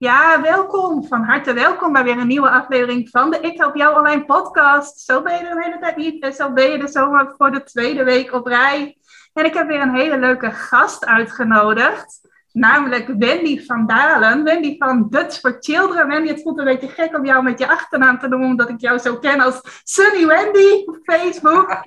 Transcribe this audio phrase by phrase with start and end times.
[0.00, 1.04] Ja, welkom.
[1.04, 5.00] Van harte welkom bij weer een nieuwe aflevering van de Ik Help Jou Online podcast.
[5.00, 7.50] Zo ben je er de hele tijd niet en zo ben je er zomaar voor
[7.50, 8.98] de tweede week op rij.
[9.32, 12.20] En ik heb weer een hele leuke gast uitgenodigd.
[12.52, 14.44] Namelijk Wendy van Dalen.
[14.44, 16.08] Wendy van Dutch for Children.
[16.08, 18.80] Wendy, het voelt een beetje gek om jou met je achternaam te noemen, omdat ik
[18.80, 21.82] jou zo ken als Sunny Wendy op Facebook.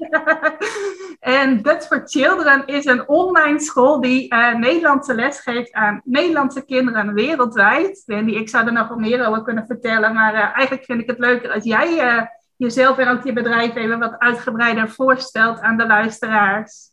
[1.19, 6.65] en Dutch for Children is een online school die uh, Nederlandse les geeft aan Nederlandse
[6.65, 8.03] kinderen wereldwijd.
[8.05, 11.19] Wendy, ik zou er nog meer over kunnen vertellen, maar uh, eigenlijk vind ik het
[11.19, 12.21] leuker als jij uh,
[12.55, 16.92] jezelf en ook je bedrijf even wat uitgebreider voorstelt aan de luisteraars.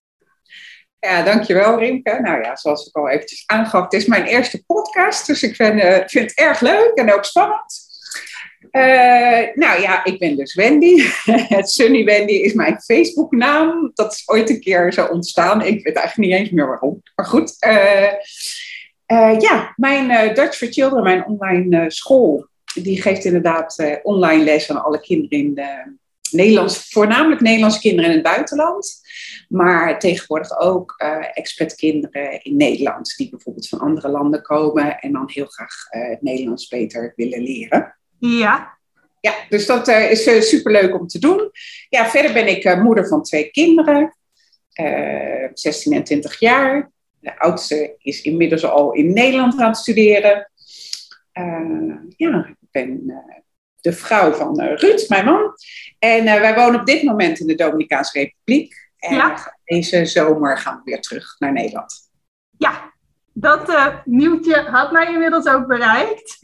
[1.00, 2.18] Ja, dankjewel Rimke.
[2.22, 5.82] Nou ja, zoals ik al eventjes aangaf, het is mijn eerste podcast, dus ik vind,
[5.82, 7.88] uh, vind het erg leuk en ook spannend.
[8.70, 11.02] Uh, nou ja, ik ben dus Wendy.
[11.74, 13.90] Sunny Wendy is mijn Facebooknaam.
[13.94, 15.62] Dat is ooit een keer zo ontstaan.
[15.62, 17.02] Ik weet eigenlijk niet eens meer waarom.
[17.14, 17.56] Maar goed.
[17.66, 24.84] Uh, ja, mijn Dutch for Children, mijn online school, die geeft inderdaad online les aan
[24.84, 25.54] alle kinderen in
[26.30, 29.00] Nederlands, voornamelijk Nederlandse kinderen in het buitenland.
[29.48, 35.30] Maar tegenwoordig ook uh, expatkinderen in Nederland, die bijvoorbeeld van andere landen komen en dan
[35.32, 37.96] heel graag uh, het Nederlands beter willen leren.
[38.18, 38.78] Ja.
[39.20, 41.50] Ja, dus dat uh, is superleuk om te doen.
[41.88, 44.16] Ja, verder ben ik moeder van twee kinderen,
[45.52, 46.90] 16 en 20 jaar.
[47.20, 50.50] De oudste is inmiddels al in Nederland aan het studeren.
[52.16, 53.12] ja, ik ben
[53.80, 55.52] de vrouw van Ruud, mijn man.
[55.98, 58.90] En wij wonen op dit moment in de Dominicaanse Republiek.
[58.98, 59.56] En ja.
[59.64, 62.10] deze zomer gaan we weer terug naar Nederland.
[62.58, 62.92] Ja,
[63.32, 66.38] dat uh, nieuwtje had mij inmiddels ook bereikt.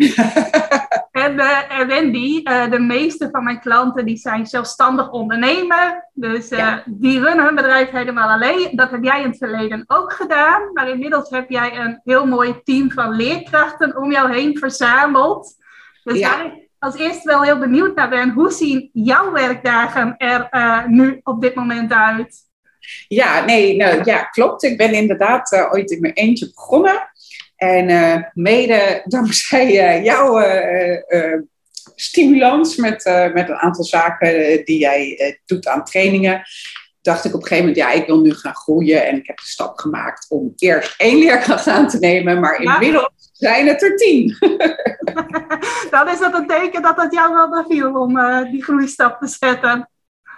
[1.26, 6.08] en, uh, Wendy, uh, de meeste van mijn klanten die zijn zelfstandig ondernemer.
[6.12, 6.82] Dus ja.
[6.86, 8.76] die runnen hun bedrijf helemaal alleen.
[8.76, 10.72] Dat heb jij in het verleden ook gedaan.
[10.72, 15.54] Maar inmiddels heb jij een heel mooi team van leerkrachten om jou heen verzameld.
[16.04, 16.52] Dus ja.
[16.86, 18.30] Als eerste wel heel benieuwd naar ben.
[18.30, 20.48] Hoe zien jouw werkdagen er
[20.88, 22.44] nu op dit moment uit?
[23.08, 24.62] Ja, nee, nou, ja, klopt.
[24.62, 27.10] Ik ben inderdaad uh, ooit in mijn eentje begonnen.
[27.56, 30.42] En uh, mede dankzij jouw
[31.94, 36.42] stimulans met, met een aantal zaken die jij doet aan trainingen,
[37.06, 39.06] dacht ik op een gegeven moment, ja, ik wil nu gaan groeien.
[39.06, 43.30] En ik heb de stap gemaakt om eerst één leerkracht aan te nemen, maar inmiddels
[43.32, 44.36] zijn het er tien.
[45.90, 48.18] Dan is dat een teken dat het jou wel beviel om
[48.50, 49.88] die groeistap te zetten.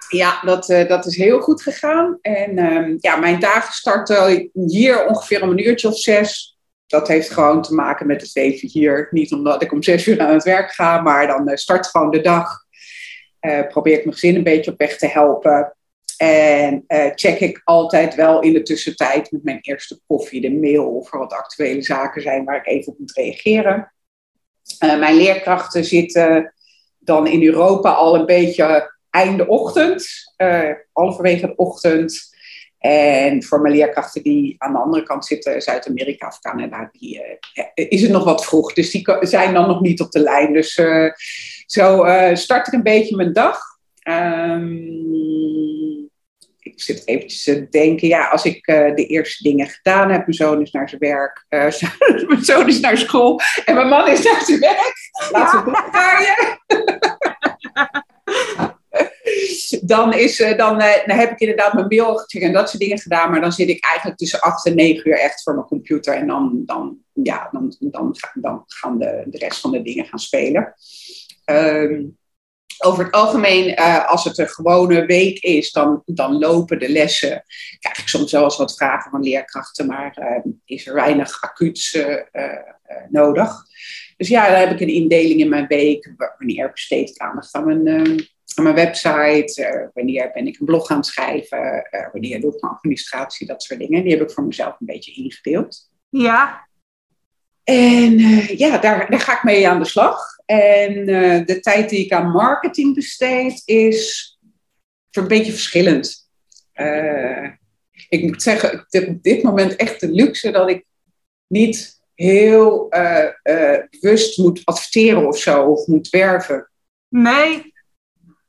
[0.09, 2.19] Ja, dat, uh, dat is heel goed gegaan.
[2.21, 6.59] En uh, ja, mijn dagen starten hier ongeveer om een uurtje of zes.
[6.87, 9.09] Dat heeft gewoon te maken met het leven hier.
[9.11, 12.11] Niet omdat ik om zes uur aan het werk ga, maar dan uh, start gewoon
[12.11, 12.49] de dag.
[13.41, 15.77] Uh, probeer ik mijn gezin een beetje op weg te helpen.
[16.19, 16.85] En
[17.15, 21.19] check ik altijd wel in de tussentijd met mijn eerste koffie de mail of er
[21.19, 23.93] wat actuele zaken zijn waar ik even op moet reageren.
[24.79, 26.55] mijn leerkrachten zitten
[26.99, 32.37] dan in Europa al een beetje einde ochtend, uh, halverwege de ochtend.
[32.79, 37.39] En voor mijn leerkrachten die aan de andere kant zitten, Zuid-Amerika of Canada, die,
[37.75, 38.73] is het nog wat vroeg.
[38.73, 40.53] Dus die zijn dan nog niet op de lijn.
[40.53, 40.81] Dus
[41.67, 43.61] zo start ik een beetje mijn dag.
[44.03, 45.68] Um,
[46.79, 50.63] ik zit eventjes te denken, ja, als ik de eerste dingen gedaan heb, mijn zoon
[50.63, 51.45] is naar zijn werk,
[52.29, 54.95] mijn zoon is naar school en mijn man is naar zijn werk.
[55.31, 55.71] Laten we
[56.27, 56.59] ja.
[59.83, 63.31] dan, is, dan, dan heb ik inderdaad mijn mail en dat soort dingen gedaan.
[63.31, 66.15] Maar dan zit ik eigenlijk tussen 8 en 9 uur echt voor mijn computer.
[66.15, 70.19] En dan, dan, ja, dan, dan, dan gaan de, de rest van de dingen gaan
[70.19, 70.75] spelen.
[71.45, 72.18] Um,
[72.79, 77.45] over het algemeen, uh, als het een gewone week is, dan, dan lopen de lessen.
[77.79, 81.99] Krijg ik soms wel eens wat vragen van leerkrachten, maar is er weinig acuuts
[83.09, 83.65] nodig.
[84.17, 86.13] Dus ja, dan heb ik een indeling in mijn week.
[86.39, 88.29] Wanneer besteed ik aandacht aan mijn
[88.63, 93.47] mijn website, wanneer ben ik een blog aan het schrijven, wanneer doe ik mijn administratie,
[93.47, 94.03] dat soort dingen.
[94.03, 95.91] Die heb ik voor mezelf een beetje ingedeeld.
[96.09, 96.68] Ja.
[97.69, 100.21] En uh, ja, daar, daar ga ik mee aan de slag.
[100.47, 101.07] En
[101.47, 104.39] de tijd die ik aan marketing besteed is
[105.11, 106.29] een beetje verschillend.
[108.09, 110.85] ik moet zeggen, ik heb op dit moment echt de luxe dat ik
[111.47, 112.89] niet heel
[113.91, 116.69] bewust moet adverteren of zo, of moet werven
[117.09, 117.73] Nee.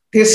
[0.10, 0.34] Dus,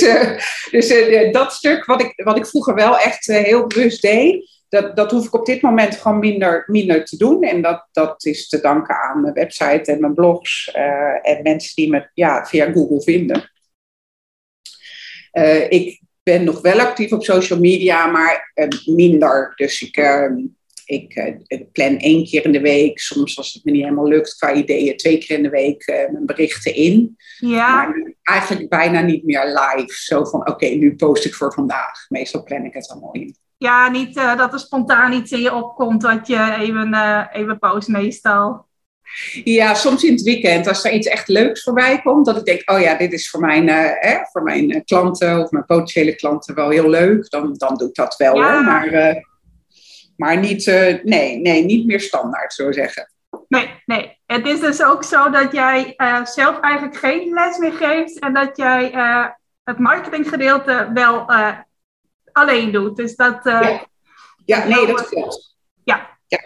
[0.71, 0.95] dus
[1.33, 5.27] dat stuk wat ik, wat ik vroeger wel echt heel bewust deed, dat, dat hoef
[5.27, 7.43] ik op dit moment gewoon minder, minder te doen.
[7.43, 10.71] En dat, dat is te danken aan mijn website en mijn blogs
[11.23, 13.51] en mensen die me ja, via Google vinden.
[15.69, 18.53] ik ben nog wel actief op social media, maar
[18.85, 19.53] minder.
[19.57, 20.37] Dus ik ehm,
[20.87, 24.55] ik plan één keer in de week, soms als het me niet helemaal lukt qua
[24.55, 27.17] ideeën, twee keer in de week mijn berichten in.
[27.39, 27.75] Ja.
[27.75, 29.95] Maar eigenlijk bijna niet meer live.
[29.95, 32.07] Zo van, oké, nu post ik voor vandaag.
[32.09, 33.37] Meestal plan ik het allemaal in.
[33.57, 36.95] Ja, niet uh, dat er spontaan iets in je opkomt dat je even,
[37.33, 38.67] even post meestal.
[39.45, 42.71] Ja, soms in het weekend, als er iets echt leuks voorbij komt, dat ik denk,
[42.71, 46.71] oh ja, dit is voor mijn, eh, voor mijn klanten of mijn potentiële klanten wel
[46.71, 48.37] heel leuk, dan, dan doe ik dat wel.
[48.37, 48.55] Ja.
[48.55, 48.65] Hoor.
[48.65, 49.23] Maar
[50.17, 53.13] maar niet, uh, nee, nee, niet meer standaard, zo zeggen.
[53.49, 54.19] Nee, nee.
[54.27, 58.35] Het is dus ook zo dat jij uh, zelf eigenlijk geen les meer geeft en
[58.35, 59.27] dat jij uh,
[59.65, 61.27] het marketinggedeelte wel
[62.35, 62.97] alleen doet.
[62.97, 63.41] Dus dat.
[63.45, 63.87] ja.
[64.45, 65.57] ja, nee, dat klopt.
[65.85, 66.19] Ja.
[66.27, 66.41] ja.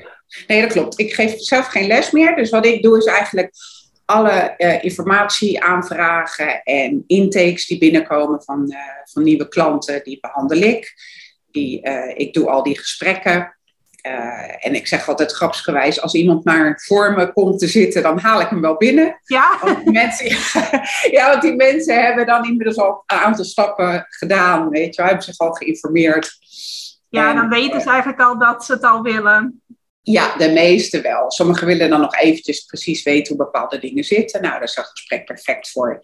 [0.47, 0.99] Nee, dat klopt.
[0.99, 2.37] Ik geef zelf geen les meer.
[2.37, 3.51] Dus wat ik doe is eigenlijk
[4.05, 8.75] alle informatie aanvragen en intakes die binnenkomen van,
[9.05, 10.95] van nieuwe klanten, die behandel ik.
[11.51, 11.81] Die,
[12.15, 13.58] ik doe al die gesprekken.
[14.09, 18.19] Uh, en ik zeg altijd grapsgewijs, als iemand maar voor me komt te zitten, dan
[18.19, 19.21] haal ik hem wel binnen.
[19.25, 19.59] Ja.
[19.63, 20.27] Want die mensen,
[21.17, 25.23] ja, want die mensen hebben dan inmiddels al een aantal stappen gedaan, weet je, hebben
[25.23, 26.37] zich al geïnformeerd.
[27.09, 29.63] Ja, en, dan weten ze eigenlijk al dat ze het al willen.
[30.03, 31.31] Ja, de meeste wel.
[31.31, 34.43] Sommigen willen dan nog eventjes precies weten hoe bepaalde dingen zitten.
[34.43, 36.01] Nou, daar is een gesprek perfect voor.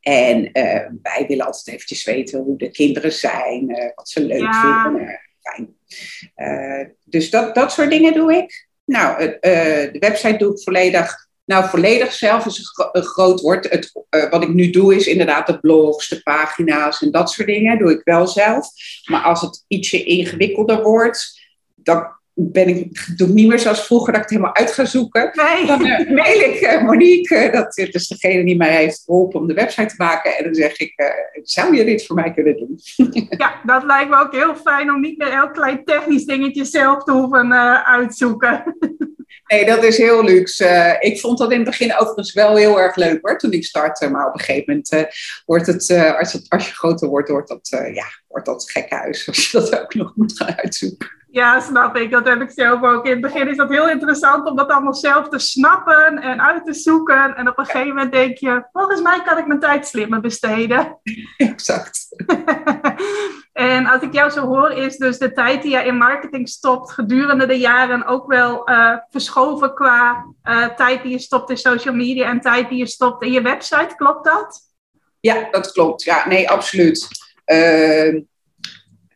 [0.00, 4.40] En uh, wij willen altijd eventjes weten hoe de kinderen zijn, uh, wat ze leuk
[4.40, 4.82] Ja.
[4.82, 5.20] vinden.
[6.36, 8.68] Uh, dus dat, dat soort dingen doe ik.
[8.84, 11.24] Nou, uh, de website doe ik volledig.
[11.44, 13.70] Nou, volledig zelf is een, gro een groot woord.
[13.70, 17.48] Het, uh, wat ik nu doe is inderdaad de blogs, de pagina's en dat soort
[17.48, 17.78] dingen.
[17.78, 18.68] Doe ik wel zelf.
[19.04, 21.40] Maar als het ietsje ingewikkelder wordt,
[21.74, 24.84] dan ben ik, doe ik niet meer zoals vroeger dat ik het helemaal uit ga
[24.84, 25.30] zoeken.
[25.32, 25.66] Nee.
[25.66, 29.46] Dan uh, mail ik uh, Monique, dat is dus degene die mij heeft geholpen om
[29.46, 30.36] de website te maken.
[30.36, 31.06] En dan zeg ik, uh,
[31.42, 32.78] zou je dit voor mij kunnen doen?
[33.38, 37.04] ja, dat lijkt me ook heel fijn om niet meer elk klein technisch dingetje zelf
[37.04, 37.52] te hoeven
[37.84, 38.62] uitzoeken.
[39.46, 40.96] Nee, dat is heel luxe.
[41.00, 44.10] ik vond dat in het begin overigens wel heel erg leuk hoor, toen ik startte.
[44.10, 45.12] Maar op een gegeven moment
[45.44, 49.26] wordt het, als, het, als je groter wordt, wordt dat, ja, wordt dat gek huis.
[49.28, 51.15] Als je dat ook nog moet gaan uitzoeken.
[51.36, 52.10] Ja, snap ik.
[52.10, 53.04] Dat heb ik zelf ook.
[53.04, 56.64] In het begin is dat heel interessant om dat allemaal zelf te snappen en uit
[56.64, 57.36] te zoeken.
[57.36, 60.98] En op een gegeven moment denk je, volgens mij kan ik mijn tijd slimmer besteden.
[61.36, 62.06] Exact.
[63.52, 66.92] en als ik jou zo hoor, is dus de tijd die je in marketing stopt
[66.92, 71.94] gedurende de jaren ook wel uh, verschoven qua uh, tijd die je stopt in social
[71.94, 73.94] media en tijd die je stopt in je website.
[73.96, 74.60] Klopt dat?
[75.20, 76.02] Ja, dat klopt.
[76.02, 77.08] Ja, nee, absoluut.
[77.46, 78.22] Uh,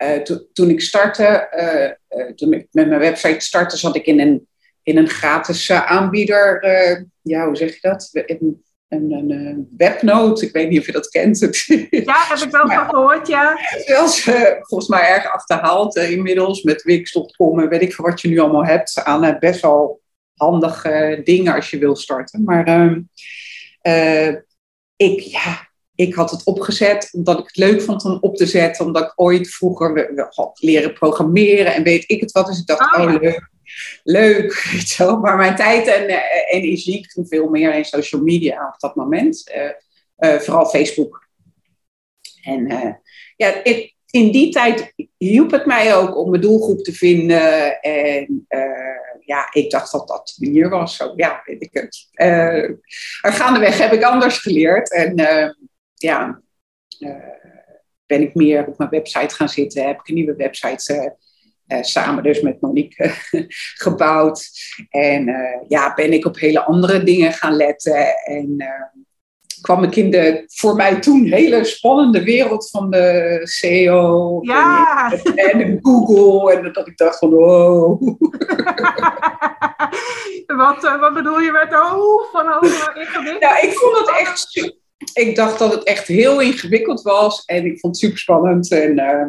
[0.03, 4.07] uh, to, toen ik startte, uh, uh, toen ik met mijn website startte, zat ik
[4.07, 4.49] in een,
[4.83, 6.65] in een gratis aanbieder.
[7.23, 8.09] ja, hoe zeg je dat?
[8.13, 10.47] Een, een, een webnote.
[10.47, 11.39] Ik weet niet of je dat kent.
[11.91, 13.59] Ja, heb ik wel van gehoord, ja.
[13.87, 14.23] Zelfs
[14.61, 18.65] volgens mij erg achterhaald inmiddels met Wix.com en weet ik veel wat je nu allemaal
[18.65, 20.01] hebt aan best wel
[20.35, 22.45] handige dingen als je wil starten.
[22.45, 24.37] Maar ehm,
[24.97, 25.70] ik, ja,
[26.01, 28.87] ik had het opgezet omdat ik het leuk vond om op te zetten.
[28.87, 32.47] Omdat ik ooit vroeger had leren programmeren en weet ik het wat.
[32.47, 33.49] Dus ik dacht, oh, oh leuk.
[34.03, 34.53] Leuk,
[34.97, 35.17] zo.
[35.17, 36.19] Maar mijn tijd en uh,
[36.51, 39.53] energie ging veel meer in social media op dat moment.
[39.57, 41.29] Uh, uh, vooral Facebook.
[42.43, 42.67] En
[43.37, 43.65] ja,
[44.11, 47.81] in die tijd hielp het mij ook om mijn doelgroep te vinden.
[47.81, 48.47] En
[49.21, 50.97] ja, ik dacht dat dat de manier was.
[50.97, 52.09] Zo, ja, weet ik het.
[53.23, 54.93] maar gaandeweg heb ik anders geleerd.
[54.93, 55.15] En
[56.03, 56.43] ja,
[56.99, 57.15] uh,
[58.07, 59.87] ben ik meer op mijn website gaan zitten.
[59.87, 63.15] Heb ik een nieuwe website uh, uh, samen dus met Monique
[63.85, 64.51] gebouwd.
[64.89, 65.35] En
[65.69, 68.17] ja, ben ik op hele andere dingen gaan letten.
[68.25, 68.57] En
[69.61, 75.13] kwam ik in de voor mij toen hele spannende wereld van de SEO ja.
[75.13, 76.53] en, en de Google.
[76.53, 78.01] En dat ik dacht van, oh.
[80.57, 83.41] wat, wat bedoel je met oh, van oh, ingewikkeld?
[83.41, 84.80] Nou, ik vond het echt super
[85.13, 88.99] ik dacht dat het echt heel ingewikkeld was en ik vond het super spannend en
[88.99, 89.27] uh,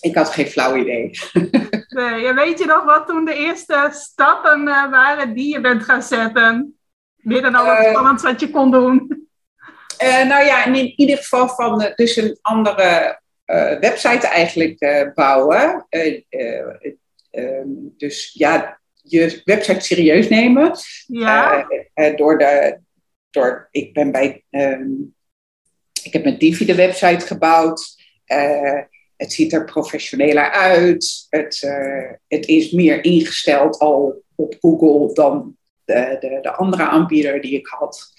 [0.00, 1.10] ik had geen flauw idee.
[1.88, 6.02] nee, weet je nog wat toen de eerste stappen uh, waren die je bent gaan
[6.02, 6.78] zetten?
[7.16, 9.28] Meer dan al wat spannend wat je kon doen.
[9.98, 13.20] nou ja, in, in ieder geval van dus een andere
[13.80, 15.86] website eigenlijk bouwen.
[17.96, 20.72] dus ja, je website serieus nemen.
[21.06, 21.66] Ja.
[22.16, 22.78] door de
[23.32, 25.14] door, ik ben bij, um,
[26.02, 28.00] ik heb met Divi de website gebouwd.
[29.16, 31.26] het ziet er professioneler uit.
[31.28, 31.60] Het,
[32.28, 37.66] het is meer ingesteld al op Google dan de, de, de andere aanbieder die ik
[37.66, 38.12] had.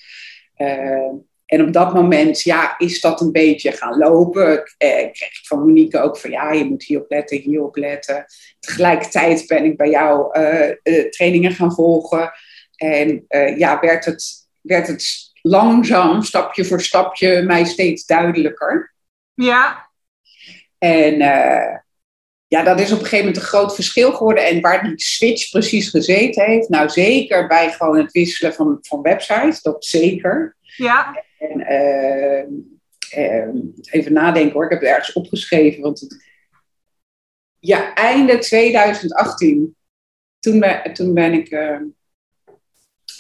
[1.46, 4.64] En op dat moment ja, is dat een beetje gaan lopen.
[4.78, 8.26] Eh, ik kreeg van Monique ook van ja, je moet hierop letten, hierop letten.
[8.60, 10.32] Tegelijkertijd ben ik bij jou
[11.10, 12.32] trainingen gaan volgen.
[12.76, 13.26] En
[13.58, 18.94] ja, werd het, werd het langzaam, stapje voor stapje, mij steeds duidelijker.
[19.34, 19.90] Ja.
[20.78, 21.22] En
[22.54, 24.46] ja, dat is op een gegeven moment een groot verschil geworden.
[24.46, 29.02] En waar die switch precies gezeten heeft, nou zeker bij gewoon het wisselen van, van
[29.02, 30.56] websites, dat zeker.
[30.62, 31.24] Ja.
[31.38, 32.52] En ehm,
[33.10, 33.58] ehm,
[33.92, 35.82] even nadenken hoor, ik heb het ergens opgeschreven.
[35.82, 36.26] Want het,
[37.60, 39.76] ja, einde 2018,
[40.40, 41.50] toen ben, toen ben ik,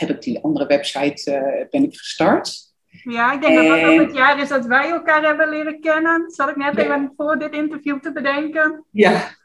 [0.07, 2.71] heb ik die andere website uh, ben ik gestart.
[3.03, 6.29] Ja, ik denk dat dat ook het jaar is dat wij elkaar hebben leren kennen.
[6.29, 8.85] Zal ik net even voor dit interview te bedenken.
[8.91, 9.35] Ja.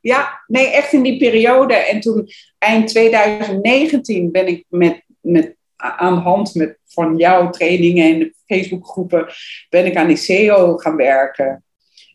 [0.00, 1.74] ja, nee, echt in die periode.
[1.74, 2.28] En toen
[2.58, 9.26] eind 2019 ben ik met, met aan de hand met, van jouw trainingen en Facebookgroepen
[9.68, 11.64] ben ik aan die SEO gaan werken.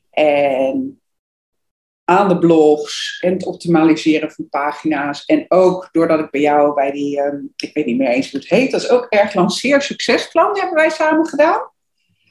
[0.09, 1.01] En
[2.13, 5.25] aan de blogs en het optimaliseren van pagina's.
[5.25, 8.39] En ook doordat ik bij jou bij die, ehm, ik weet niet meer eens hoe
[8.39, 11.71] het heet, dat is ook erg lanceer succesplan hebben wij samen gedaan.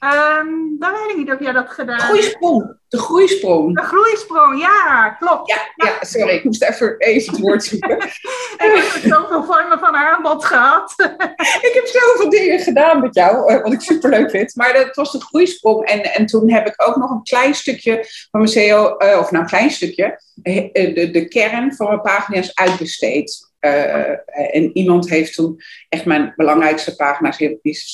[0.03, 2.09] Um, dan weet ik niet of jij dat gedaan hebt.
[2.09, 2.77] Groeisprong.
[2.87, 3.75] De groeisprong.
[3.75, 5.49] De groeisprong, ja, klopt.
[5.49, 6.03] Ja, ja.
[6.03, 7.97] sorry, ik moest even, even het woord zoeken.
[8.65, 10.93] ik heb zoveel vormen van aanbod gehad.
[11.67, 14.55] ik heb zoveel dingen gedaan met jou, eh, wat ik superleuk vind.
[14.55, 15.85] Maar dat was de groeisprong.
[15.85, 19.31] En, en toen heb ik ook nog een klein stukje van mijn CEO, uh, of
[19.31, 23.51] nou een klein stukje, eh, de, de kern van mijn pagina's uitbesteed.
[23.65, 27.37] Uh, en iemand heeft toen echt mijn belangrijkste pagina's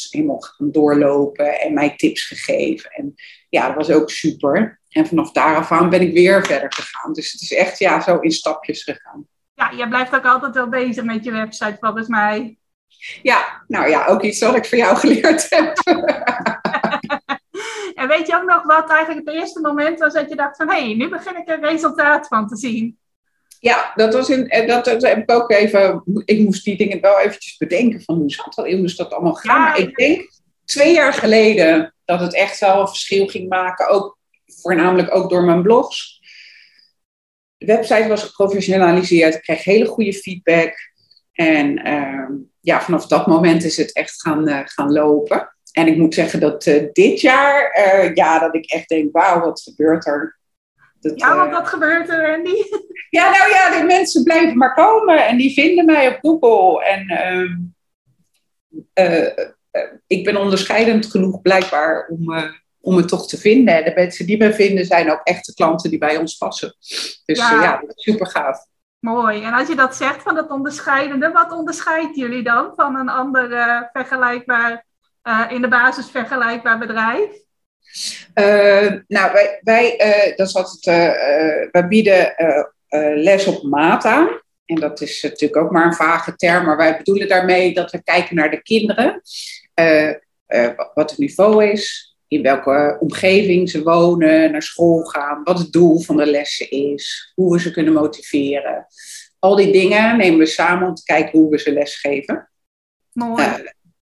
[0.09, 2.91] helemaal gaan doorlopen en mij tips gegeven.
[2.91, 3.13] En
[3.49, 4.79] ja, dat was ook super.
[4.89, 7.13] En vanaf daaraf aan ben ik weer verder gegaan.
[7.13, 9.27] Dus het is echt ja, zo in stapjes gegaan.
[9.53, 12.57] Ja, je blijft ook altijd wel bezig met je website, volgens mij.
[13.21, 15.77] Ja, nou ja, ook iets wat ik van jou geleerd heb.
[17.99, 20.69] en weet je ook nog wat eigenlijk het eerste moment was dat je dacht van...
[20.69, 22.97] hé, hey, nu begin ik er resultaat van te zien?
[23.60, 26.04] Ja, dat was in, eh, dat, dat heb ik ook even.
[26.25, 29.34] Ik moest die dingen wel eventjes bedenken van hoe zat dat, hoe moest dat allemaal
[29.34, 29.78] gaan.
[29.78, 30.30] ik denk
[30.66, 33.88] twee jaar geleden dat het echt wel een verschil ging maken.
[33.88, 36.22] Ook voornamelijk ook door mijn blogs.
[37.58, 39.36] De website was geprofessionaliseerd.
[39.36, 40.74] Ik kreeg hele goede feedback.
[41.34, 45.56] En ehm, ja, vanaf dat moment is het echt gaan, uh, gaan lopen.
[45.72, 47.72] En ik moet zeggen dat uh, dit jaar,
[48.13, 50.38] ja, dat ik echt denk, wauw, wat gebeurt er?
[51.00, 52.56] Dat, ja, want wat gebeurt er, Randy?
[53.10, 56.86] Ja, nou ja, de mensen blijven maar komen en die vinden mij op Google.
[56.86, 57.08] En
[58.94, 59.27] ehm,
[60.08, 62.34] ik ben onderscheidend genoeg blijkbaar om,
[62.82, 63.84] om het toch te vinden.
[63.84, 66.75] de mensen die me vinden zijn ook echte klanten die bij ons passen.
[67.25, 68.68] Dus ja, ja super gaaf.
[69.00, 69.44] Mooi.
[69.44, 73.51] En als je dat zegt van dat onderscheidende, wat onderscheidt jullie dan van een ander
[73.51, 74.86] uh, vergelijkbaar,
[75.24, 77.48] uh, in de basis vergelijkbaar bedrijf?
[78.36, 80.86] Uh, nou, wij, wij dat is altijd,
[81.72, 82.34] wij bieden
[83.15, 84.41] les op maat aan.
[84.65, 88.03] En dat is natuurlijk ook maar een vage term, maar wij bedoelen daarmee dat we
[88.03, 89.22] kijken naar de kinderen.
[90.93, 96.00] wat het niveau is, in welke omgeving ze wonen, naar school gaan, wat het doel
[96.00, 98.88] van de lessen is, hoe we ze kunnen motiveren.
[99.39, 102.50] Al die dingen nemen we samen om te kijken hoe we ze lesgeven.
[103.12, 103.43] Mooi.
[103.43, 103.53] Uh,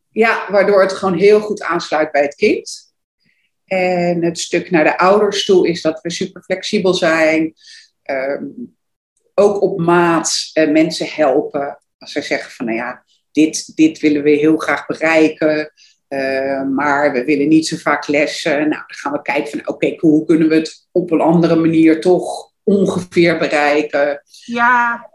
[0.10, 2.87] ja, waardoor het gewoon heel goed aansluit bij het kind.
[3.68, 7.54] En het stuk naar de ouders toe is dat we super flexibel zijn.
[8.12, 8.76] Um,
[9.34, 11.80] ook op maat uh, mensen helpen.
[11.98, 15.72] Als ze zeggen van, nou ja, dit, dit willen we heel graag bereiken.
[16.10, 18.52] Uh, maar we willen niet zo vaak lessen.
[18.52, 22.02] Nou, dan gaan we kijken van oké, hoe kunnen we het op een andere manier
[22.02, 24.22] toch ongeveer bereiken.
[24.46, 25.10] Ja.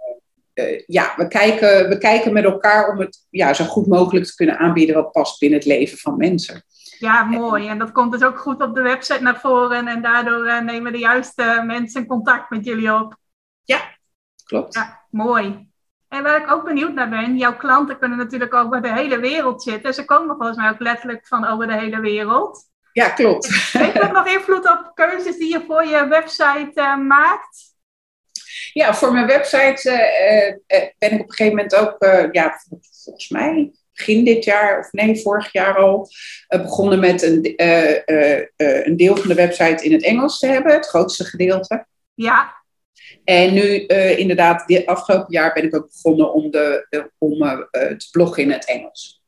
[0.54, 4.34] Uh, ja, we kijken, we kijken met elkaar om het ja, zo goed mogelijk te
[4.34, 6.64] kunnen aanbieden wat past binnen het leven van mensen.
[7.02, 7.68] Ja, mooi.
[7.68, 10.92] En dat komt dus ook goed op de website naar voren en daardoor uh, nemen
[10.92, 13.16] de juiste mensen contact met jullie op.
[13.64, 13.80] Ja,
[14.44, 14.74] klopt.
[14.74, 15.70] Ja, mooi.
[16.08, 19.18] En waar ik ook benieuwd naar ben, jouw klanten kunnen natuurlijk ook bij de hele
[19.18, 19.94] wereld zitten.
[19.94, 22.70] Ze komen volgens mij ook letterlijk van over de hele wereld.
[22.92, 23.72] Ja, klopt.
[23.72, 27.74] Heeft dat nog invloed op keuzes die je voor je website uh, maakt?
[28.72, 31.96] Ja, voor mijn website uh, uh, ben ik op een gegeven moment ook,
[32.34, 32.60] ja,
[33.02, 36.08] volgens mij begin dit jaar, of nee, vorig jaar al,
[36.48, 37.52] begonnen met een,
[38.86, 41.86] een deel van de website in het Engels te hebben, het grootste gedeelte.
[42.14, 42.60] Ja.
[43.24, 47.58] En nu, uh, inderdaad, dit afgelopen jaar ben ik ook begonnen om, de, om uh,
[47.70, 49.22] te bloggen in het Engels.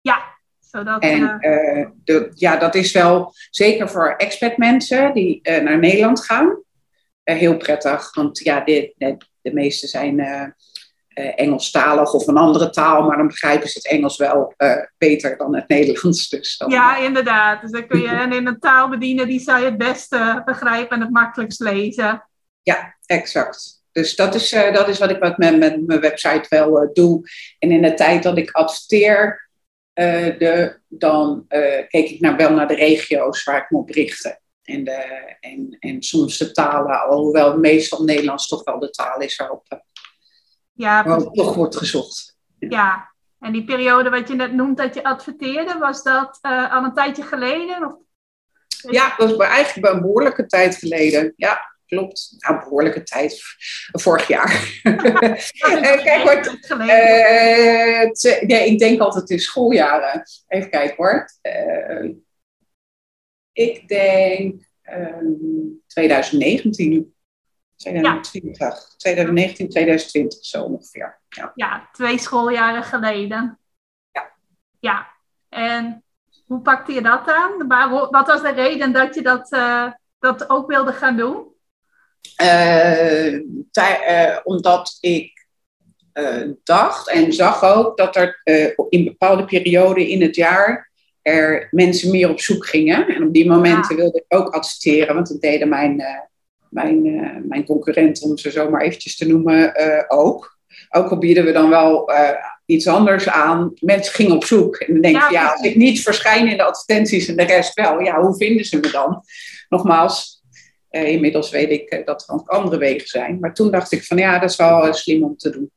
[0.00, 5.78] Ja, Zodat, En uh, de, ja, dat is wel zeker voor expat mensen die naar
[5.78, 6.62] Nederland gaan
[7.24, 8.14] heel prettig.
[8.14, 10.16] Want ja, de, de, de meeste zijn
[11.16, 14.54] Engelstalig of een andere taal, maar dan begrijpen ze het Engels wel
[14.98, 16.28] beter dan het Nederlands.
[16.28, 17.60] Dus dan, ja, inderdaad.
[17.60, 21.02] Dus dan kun je hen in een taal bedienen die zij het beste begrijpen en
[21.02, 22.28] het makkelijkst lezen.
[22.62, 23.82] Ja, exact.
[23.92, 26.88] Dus dat is, uh, dat is wat ik met, met, met mijn website wel uh,
[26.92, 27.22] doe.
[27.58, 29.48] En in de tijd dat ik adverteer,
[29.94, 31.44] uh, de, dan
[31.88, 34.38] keek ik naar, wel naar de regio's waar ik me op richtte.
[34.62, 39.36] En, de, en, en soms de talen, alhoewel meestal Nederlands toch wel de taal is
[39.36, 39.82] waarop,
[40.76, 41.02] ja,
[41.32, 42.36] toch wordt gezocht.
[42.58, 46.94] Ja, en die periode wat je net noemt dat je adverteerde, was dat al een
[46.94, 47.86] tijdje geleden?
[47.86, 47.94] Of?
[48.90, 51.32] Ja, dat was eigenlijk een behoorlijke tijd geleden.
[51.36, 52.34] Ja, klopt.
[52.38, 53.42] Nou, behoorlijke tijd.
[53.92, 54.80] Vorig jaar.
[56.04, 56.58] Kijk hoor.
[56.68, 60.22] Uh, nee, ik denk altijd in schooljaren.
[60.48, 61.30] Even kijken hoor.
[61.42, 62.10] Uh,
[63.52, 67.15] ik denk um, 2019
[67.76, 68.58] 2020.
[68.58, 68.76] Ja.
[68.96, 71.18] 2019, 2020 zo ongeveer.
[71.28, 71.52] Ja.
[71.54, 73.58] ja, twee schooljaren geleden.
[74.10, 74.32] Ja.
[74.80, 75.06] Ja.
[75.48, 76.04] En
[76.46, 77.68] hoe pakte je dat aan?
[78.10, 81.54] Wat was de reden dat je dat, uh, dat ook wilde gaan doen?
[82.42, 85.46] Uh, uh, omdat ik
[86.64, 88.40] dacht en zag ook dat er
[88.88, 90.90] in bepaalde perioden in het jaar
[91.22, 93.08] er mensen meer op zoek gingen.
[93.08, 94.02] En op die momenten ja.
[94.02, 96.02] wilde ik ook adverteren, want dat deden mijn,
[96.70, 97.02] mijn,
[97.48, 99.72] mijn concurrenten, om ze zo maar eventjes te noemen,
[100.08, 100.58] ook.
[100.90, 102.10] Ook al bieden we dan wel
[102.64, 103.72] iets anders aan.
[103.80, 104.76] Mensen gingen op zoek.
[104.76, 107.42] En dan denk je, ja, ja, als ik niet verschijn in de advertenties en de
[107.42, 109.22] rest wel, ja, hoe vinden ze me dan?
[109.68, 110.42] Nogmaals,
[110.90, 113.38] inmiddels weet ik dat er ook andere wegen zijn.
[113.40, 115.70] Maar toen dacht ik van ja, dat is wel slim om te doen.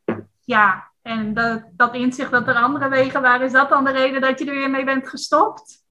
[0.43, 4.21] Ja, en dat, dat inzicht dat er andere wegen waren, is dat dan de reden
[4.21, 5.83] dat je er weer mee bent gestopt?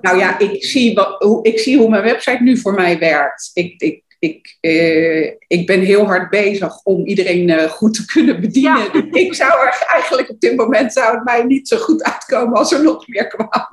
[0.00, 3.50] Nou ja, ik zie, wat, hoe, ik zie hoe mijn website nu voor mij werkt.
[3.54, 8.40] Ik, ik, ik, uh, ik ben heel hard bezig om iedereen uh, goed te kunnen
[8.40, 8.78] bedienen.
[8.92, 9.04] Ja.
[9.10, 12.72] Ik zou er eigenlijk op dit moment zou het mij niet zo goed uitkomen als
[12.72, 13.68] er nog meer kwamen.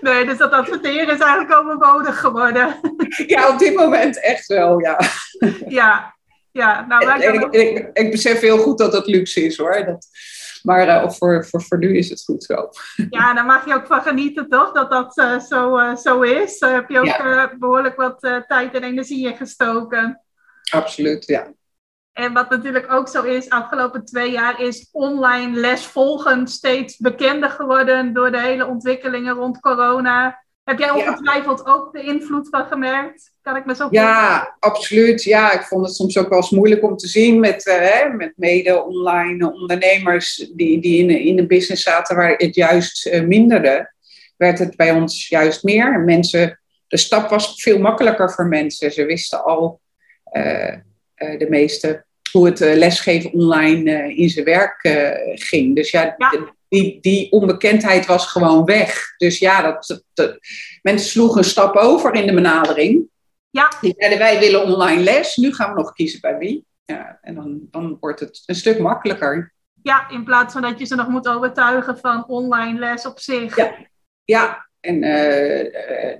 [0.00, 2.76] Nee, dus dat adverteren is eigenlijk overbodig geworden.
[3.26, 5.00] Ja, op dit moment echt wel, ja.
[5.68, 6.14] Ja,
[6.52, 6.86] ja.
[6.88, 9.84] Nou, ik, ik, ik, ik, besef heel goed dat dat luxe is hoor.
[9.86, 10.06] Dat,
[10.64, 12.68] maar uh, voor, voor, voor nu is het goed zo.
[13.10, 14.72] Ja, daar mag je ook van genieten, toch?
[14.72, 16.60] Dat dat uh, zo, uh, zo is.
[16.60, 17.52] heb je ook ja.
[17.58, 20.20] behoorlijk wat tijd en energie in gestoken.
[20.70, 21.52] Absoluut, ja.
[22.12, 27.50] En wat natuurlijk ook zo is, afgelopen twee jaar is online les volgen steeds bekender
[27.50, 30.43] geworden door de hele ontwikkelingen rond corona.
[30.64, 31.72] Heb jij ongetwijfeld ja.
[31.72, 33.32] ook de invloed van gemerkt?
[33.42, 35.22] Kan ik me zo Ja, absoluut.
[35.22, 38.32] Ja, ik vond het soms ook wel eens moeilijk om te zien met, uh, met
[38.36, 43.92] mede-online ondernemers die, die in, in een business zaten waar het juist uh, minderde.
[44.36, 46.00] Werd het bij ons juist meer.
[46.00, 48.92] Mensen, de stap was veel makkelijker voor mensen.
[48.92, 49.80] Ze wisten al,
[50.32, 50.74] uh,
[51.16, 54.80] de meeste, hoe het lesgeven online in zijn werk
[55.34, 55.76] ging.
[55.76, 59.16] Dus ja, ja die, die onbekendheid was gewoon weg.
[59.16, 60.38] Dus ja, dat, dat,
[60.82, 63.08] mensen sloegen een stap over in de benadering.
[63.50, 63.72] Ja.
[63.80, 65.36] Die zeiden, wij willen online les.
[65.36, 66.64] Nu gaan we nog kiezen bij wie.
[66.84, 69.52] Ja, en dan, dan wordt het een stuk makkelijker.
[69.82, 73.56] Ja, in plaats van dat je ze nog moet overtuigen van online les op zich.
[73.56, 73.76] Ja,
[74.24, 74.68] ja.
[74.80, 76.16] en uh, uh,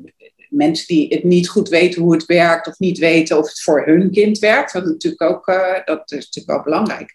[0.49, 2.67] mensen die het niet goed weten hoe het werkt...
[2.67, 4.73] of niet weten of het voor hun kind werkt...
[4.73, 7.15] dat is natuurlijk ook uh, dat is natuurlijk wel belangrijk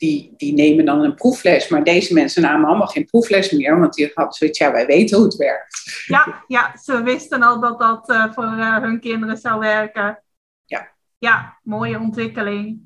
[0.00, 1.68] die, die nemen dan een proefles.
[1.68, 5.16] Maar deze mensen namen allemaal geen proefles meer, want die hadden zoiets, ja, wij weten
[5.16, 6.04] hoe het werkt.
[6.06, 10.22] Ja, ja ze wisten al dat dat uh, voor uh, hun kinderen zou werken.
[10.64, 10.90] Ja.
[11.18, 12.80] Ja, mooie ontwikkeling.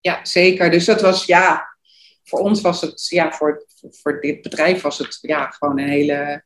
[0.00, 0.70] Ja, zeker.
[0.70, 1.76] Dus dat was, ja,
[2.24, 6.44] voor ons was het, ja, voor, voor dit bedrijf was het ja, gewoon een hele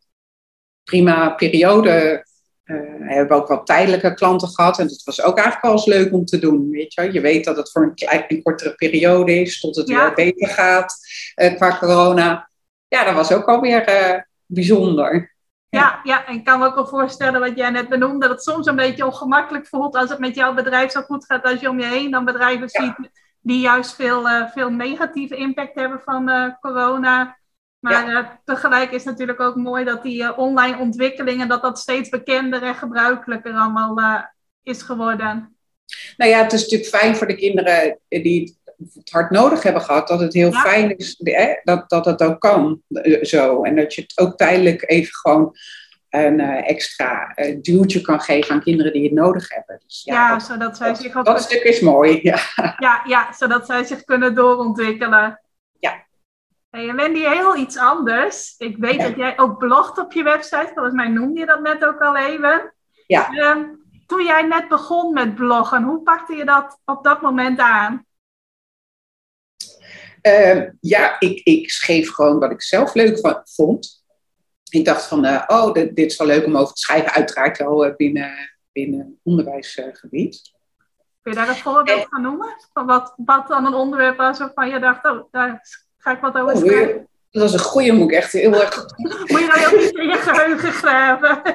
[0.84, 2.26] prima periode
[2.64, 4.78] we hebben ook wel tijdelijke klanten gehad.
[4.78, 6.70] En dat was ook eigenlijk wel eens leuk om te doen.
[6.70, 9.88] Weet je, je weet dat het voor een, klein, een kortere periode is, tot het
[9.88, 10.04] ja.
[10.04, 10.96] weer beter gaat
[11.36, 12.50] uh, qua corona.
[12.88, 15.32] Ja, dat was ook alweer uh, bijzonder.
[15.68, 18.42] Ja, ja, en ik kan me ook wel voorstellen wat jij net benoemde, dat het
[18.42, 21.68] soms een beetje ongemakkelijk voelt als het met jouw bedrijf zo goed gaat als je
[21.68, 22.84] om je heen dan bedrijven ja.
[22.84, 27.36] ziet die juist veel, veel negatieve impact hebben van corona.
[27.84, 28.20] Maar ja.
[28.20, 32.08] uh, tegelijk is het natuurlijk ook mooi dat die uh, online ontwikkelingen, dat dat steeds
[32.08, 34.22] bekender en gebruikelijker allemaal uh,
[34.62, 35.56] is geworden.
[36.16, 38.58] Nou ja, het is natuurlijk fijn voor de kinderen die
[38.94, 40.60] het hard nodig hebben gehad, dat het heel ja.
[40.60, 42.82] fijn is hè, dat, dat het ook kan
[43.22, 43.62] zo.
[43.62, 45.56] En dat je het ook tijdelijk even gewoon
[46.10, 49.80] een extra duwtje kan geven aan kinderen die het nodig hebben.
[49.86, 51.24] Dus ja, ja dat, zodat zij dat, zich ook...
[51.24, 52.38] Dat stuk is mooi, ja.
[52.78, 55.38] Ja, ja, zodat zij zich kunnen doorontwikkelen.
[56.74, 58.54] Hey, en Wendy, heel iets anders.
[58.58, 60.70] Ik weet dat jij ook blogt op je website.
[60.74, 62.74] Volgens mij noemde je dat net ook al even.
[63.06, 63.30] Ja.
[63.30, 63.64] Ehm,
[64.06, 68.06] toen jij net begon met bloggen, hoe pakte je dat op dat moment aan?
[70.20, 74.04] Ehm, ja, ik, ik schreef gewoon wat ik zelf leuk van, vond.
[74.70, 77.12] Ik dacht van, uh, oh, dit, dit, is wel leuk om over te schrijven.
[77.12, 80.52] Uiteraard wel uh, binnen, binnen onderwijsgebied.
[81.22, 82.56] Kun je daar een voorbeeld van noemen?
[82.72, 86.34] Van wat, wat dan een onderwerp was waarvan je dacht, oh, daar ga ik wat
[86.34, 87.02] over oh?
[87.30, 88.86] Dat was een goeie, moet ik echt heel erg...
[88.96, 91.42] moet je nou ook niet in je geheugen graven?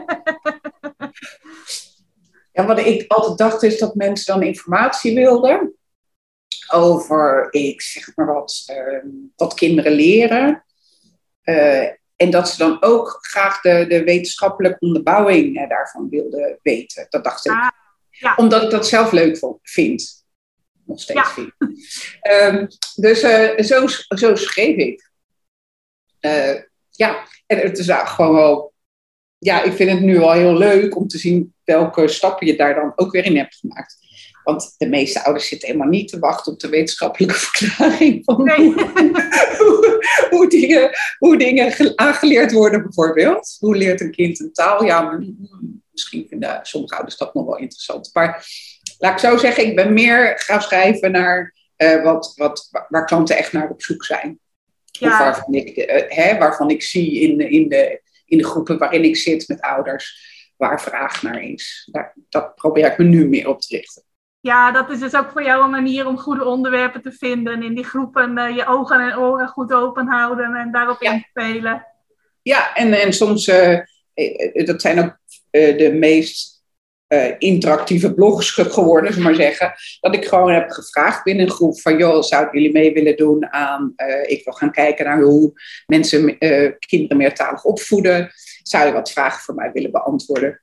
[2.54, 5.74] ja, wat ik altijd dacht is dat mensen dan informatie wilden
[6.72, 10.64] over, ik zeg maar wat, uh, wat kinderen leren.
[11.44, 17.06] Uh, en dat ze dan ook graag de, de wetenschappelijke onderbouwing uh, daarvan wilden weten.
[17.10, 17.52] Dat dacht ik.
[17.52, 17.68] Ah,
[18.10, 18.34] ja.
[18.36, 20.26] Omdat ik dat zelf leuk vond, vind.
[20.90, 22.48] Nog steeds ja.
[22.48, 25.12] Um, dus eh, zo, zo schreef ik.
[26.90, 28.74] ja, en het is gewoon wel
[29.40, 32.76] ja, ik vind het nu al heel leuk om te zien welke stappen je daar
[32.76, 33.98] dan ook weer in hebt gemaakt.
[34.44, 38.58] Want de meeste ouders zitten helemaal niet te wachten op de wetenschappelijke verklaring van nee.
[38.58, 43.58] hoe, hoe, dingen, hoe dingen aangeleerd worden, bijvoorbeeld.
[43.60, 44.84] Hoe leert een kind een taal?
[44.84, 45.20] Ja,
[45.92, 48.10] misschien vinden sommige ouders dat nog wel interessant.
[48.14, 48.46] Maar
[49.00, 53.38] laat ik zo zeggen, ik ben meer gaan schrijven naar uh, wat, wat, waar klanten
[53.38, 54.40] echt naar op zoek zijn.
[54.84, 55.12] Ja.
[55.12, 59.04] Of waarvan ik, uh, hè, waarvan ik zie in, in, de, in de groepen waarin
[59.04, 61.90] ik zit met ouders, waar vraag naar is.
[61.92, 64.04] Daar, dat probeer ik me nu meer op te richten.
[64.40, 67.64] Ja, dat is dus ook voor jou een manier om goede onderwerpen te vinden.
[67.64, 71.12] In die groepen uh, je ogen en oren goed open houden en daarop ja.
[71.12, 71.86] inspelen.
[72.42, 73.46] Ja, en, en soms,
[74.54, 75.18] dat zijn ook
[75.52, 76.59] de meest
[77.38, 79.74] interactieve blogs geworden, zullen maar zeggen.
[80.00, 83.52] Dat ik gewoon heb gevraagd binnen een groep van, joh, zouden jullie mee willen doen
[83.54, 83.94] aan,
[84.26, 85.52] ik wil gaan kijken naar hoe
[85.86, 86.38] mensen
[86.80, 88.32] kinderen meertalig opvoeden.
[88.64, 90.62] Zou je wat vragen voor mij willen beantwoorden?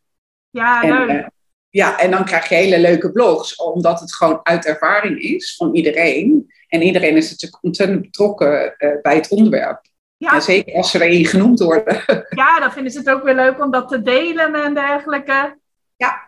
[0.51, 1.33] Ja, en,
[1.71, 5.75] ja, en dan krijg je hele leuke blogs, omdat het gewoon uit ervaring is van
[5.75, 6.55] iedereen.
[6.69, 9.81] En iedereen is natuurlijk ontzettend betrokken uh, bij het onderwerp.
[10.17, 10.33] Ja.
[10.33, 12.03] En zeker als ze erin genoemd worden.
[12.29, 15.59] Ja, dan vinden ze het ook weer leuk om dat te delen en dergelijke.
[15.97, 16.26] Ja.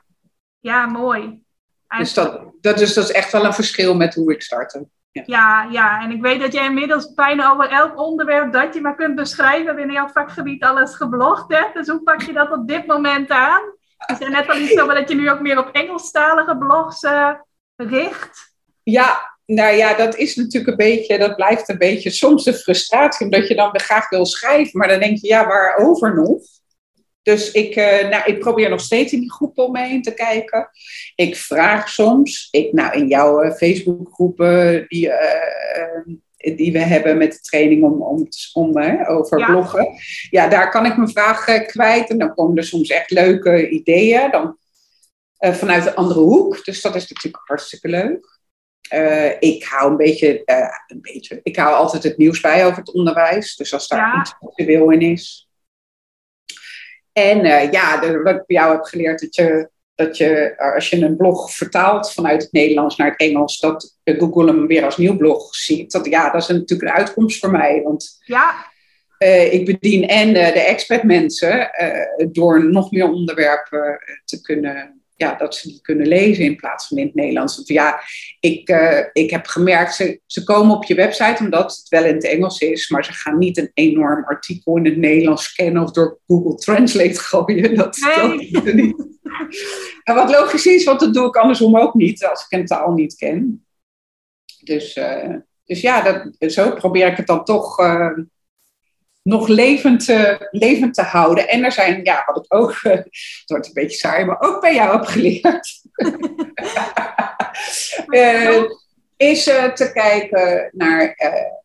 [0.61, 1.43] Ja, mooi.
[1.99, 4.89] Dus dat, dat, is, dat is echt wel een verschil met hoe ik startte.
[5.11, 5.23] Ja.
[5.27, 5.69] ja.
[5.71, 9.15] Ja, en ik weet dat jij inmiddels bijna over elk onderwerp dat je maar kunt
[9.15, 11.75] beschrijven binnen jouw vakgebied alles geblogd hebt.
[11.75, 13.63] Dus hoe pak je dat op dit moment aan?
[14.07, 17.35] Je zei net al iets over dat je nu ook meer op Engelstalige blogs uh,
[17.77, 18.55] richt.
[18.83, 23.25] Ja, nou ja, dat is natuurlijk een beetje, dat blijft een beetje soms de frustratie,
[23.25, 26.43] omdat je dan graag wil schrijven, maar dan denk je, ja, waarover nog?
[27.29, 30.15] Dus ik, uh, nou, ik probeer nog steeds in die groepen om me heen te
[30.15, 30.71] kijken.
[31.15, 37.33] Ik vraag soms, ik, nou, in jouw uh, Facebookgroepen, die, uh, die we hebben met
[37.33, 39.89] de training om, om, om over bloggen.
[40.31, 42.11] Ja, daar kan ik mijn vraag kwijt.
[42.11, 44.31] En dan komen er soms echt leuke ideeën.
[44.31, 44.57] Dan,
[45.39, 46.65] vanuit een andere hoek.
[46.65, 48.41] Dus dat is natuurlijk hartstikke leuk.
[48.95, 50.43] Uh, ik hou een beetje,
[50.87, 53.57] een beetje, ik hou altijd het nieuws bij over het onderwijs.
[53.57, 54.21] Dus als daar ja.
[54.21, 55.48] iets actueel in is.
[57.19, 61.01] En ja, de, wat ik bij jou heb geleerd, dat je dat je, als je
[61.01, 65.17] een blog vertaalt vanuit het Nederlands naar het Engels, dat Google hem weer als nieuw
[65.17, 65.93] blog ziet.
[65.93, 67.81] Dat, ja, dat is natuurlijk een uitkomst voor mij.
[67.85, 68.67] Want ja.
[69.19, 75.35] Uh, ik bedien en de expert mensen uh, door nog meer onderwerpen te kunnen, ja,
[75.35, 77.57] dat ze die kunnen lezen in plaats van in het Nederlands.
[77.57, 78.01] Want ja,
[78.41, 78.69] ik,
[79.13, 82.61] ik heb gemerkt, ze, ze komen op je website omdat het wel in het Engels
[82.61, 86.55] is, maar ze gaan niet een enorm artikel in het Nederlands scannen of door Google
[86.55, 87.75] Translate gooien.
[87.75, 88.51] Dat, nee.
[88.51, 89.07] dat niet.
[90.03, 92.93] En wat logisch is, want dat doe ik andersom ook niet als ik een taal
[92.93, 93.67] niet ken.
[94.61, 98.19] Dus, uh, dus ja, dat, zo probeer ik het dan toch uh,
[99.29, 101.49] nog levend, uh, levend te houden.
[101.49, 104.75] En er zijn, ja, wat ik ook, het wordt een beetje saai, maar ook bij
[104.75, 105.83] jou heb geleerd.
[109.17, 111.15] is te kijken naar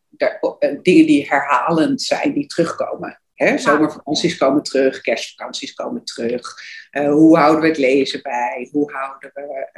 [0.09, 3.21] de, dingen die herhalend zijn, die terugkomen.
[3.33, 3.57] Hè?
[3.57, 6.53] Zomervakanties komen terug, kerstvakanties komen terug.
[6.91, 8.69] Hoe houden we het lezen bij?
[8.71, 9.69] Hoe houden we.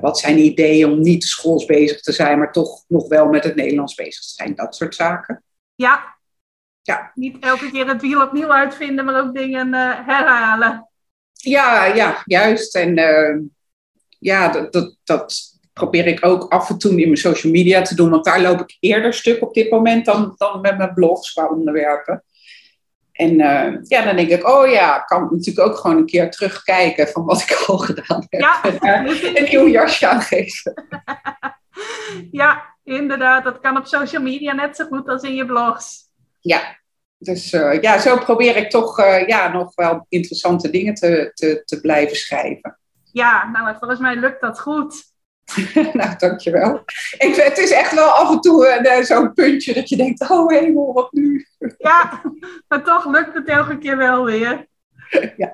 [0.00, 3.54] Wat zijn ideeën om niet schools bezig te zijn, maar toch nog wel met het
[3.54, 4.54] Nederlands bezig te zijn?
[4.54, 5.44] Dat soort zaken.
[5.74, 6.15] Ja.
[6.86, 7.10] Ja.
[7.14, 10.88] Niet elke keer het wiel opnieuw uitvinden, maar ook dingen uh, herhalen.
[11.32, 12.74] Ja, ja, juist.
[12.74, 12.94] En
[14.18, 17.94] ja, dat, dat, dat, probeer ik ook af en toe in mijn social media te
[17.94, 21.32] doen, want daar loop ik eerder stuk op dit moment dan, dan met mijn blogs
[21.32, 22.24] qua onderwerpen.
[23.12, 26.30] En uh, ja, dan denk ik, oh ja, kan ik natuurlijk ook gewoon een keer
[26.30, 28.40] terugkijken van wat ik al gedaan heb.
[28.40, 28.62] Ja.
[28.80, 30.84] En een nieuw jasje aangeven.
[32.30, 33.44] ja, inderdaad.
[33.44, 36.05] Dat kan op social media net zo goed als in je blogs.
[36.46, 36.78] Ja,
[37.18, 41.62] dus uh, ja, zo probeer ik toch uh, ja, nog wel interessante dingen te, te,
[41.64, 42.78] te blijven schrijven.
[43.12, 45.14] Ja, nou volgens mij lukt dat goed.
[45.92, 46.82] nou, dankjewel.
[47.18, 50.50] Ik, het is echt wel af en toe uh, zo'n puntje dat je denkt, oh
[50.50, 51.46] hemel, wat nu?
[51.78, 52.22] ja,
[52.68, 54.66] maar toch lukt het elke keer wel weer.
[55.36, 55.52] ja.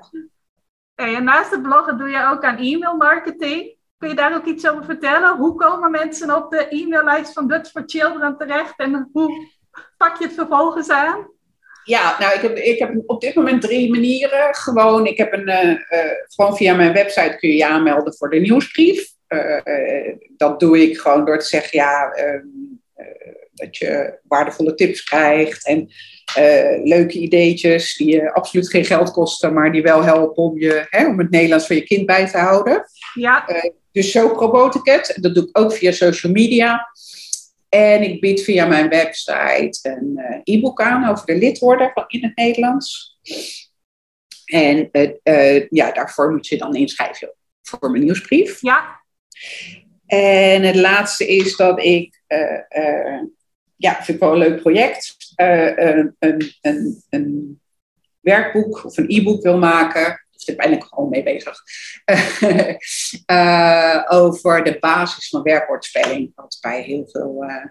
[0.94, 3.76] Hey, en naast het bloggen doe je ook aan e-mail marketing.
[3.98, 5.36] Kun je daar ook iets over vertellen?
[5.36, 9.51] Hoe komen mensen op de e-maillijst van Dutch for Children terecht en hoe
[9.96, 11.30] pak je het vervolgens aan?
[11.84, 14.54] Ja, nou, ik heb, ik heb op dit moment drie manieren.
[14.54, 15.74] Gewoon, ik heb een, uh,
[16.26, 19.10] gewoon via mijn website kun je je aanmelden voor de nieuwsbrief.
[19.28, 22.46] Uh, dat doe ik gewoon door te zeggen, ja, ehm,
[23.54, 25.88] dat je waardevolle tips krijgt en
[26.84, 31.06] leuke ideetjes die je absoluut geen geld kosten, maar die wel helpen om, je, hè,
[31.06, 32.84] om het Nederlands van je kind bij te houden.
[33.14, 33.46] Ja.
[33.92, 35.18] dus zo promote ik het.
[35.20, 36.86] Dat doe ik ook via social media.
[37.74, 42.22] En ik bied via mijn website een uh, e-book aan over de lidwoorden van in
[42.22, 43.18] het Nederlands.
[44.44, 44.88] En
[45.24, 48.60] uh, ja, daarvoor moet je dan inschrijven voor mijn nieuwsbrief.
[48.60, 49.00] Ja.
[50.06, 53.22] En het laatste is dat ik, uh,
[53.76, 57.60] ja, vind ik wel een leuk project, een, een, een
[58.20, 61.58] werkboek of een e-book wil maken daar ben ik gewoon mee bezig.
[63.26, 66.32] uh, over de basis van werkwoordspelling.
[66.34, 67.64] Wat bij heel veel uh,